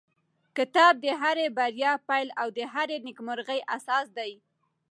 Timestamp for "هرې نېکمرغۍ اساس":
2.73-4.07